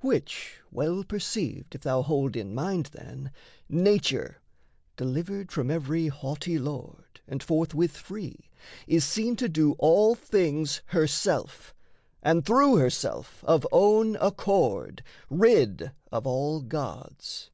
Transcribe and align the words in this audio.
Which 0.00 0.58
well 0.70 1.02
perceived 1.02 1.74
if 1.74 1.80
thou 1.80 2.02
hold 2.02 2.36
in 2.36 2.54
mind, 2.54 2.90
Then 2.92 3.32
Nature, 3.70 4.36
delivered 4.98 5.50
from 5.50 5.70
every 5.70 6.08
haughty 6.08 6.58
lord, 6.58 7.22
And 7.26 7.42
forthwith 7.42 7.96
free, 7.96 8.50
is 8.86 9.02
seen 9.06 9.34
to 9.36 9.48
do 9.48 9.72
all 9.78 10.14
things 10.14 10.82
Herself 10.84 11.74
and 12.22 12.44
through 12.44 12.76
herself 12.76 13.42
of 13.46 13.66
own 13.72 14.16
accord, 14.16 15.02
Rid 15.30 15.90
of 16.12 16.26
all 16.26 16.60
gods. 16.60 17.48